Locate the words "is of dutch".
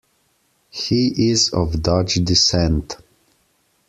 1.29-2.15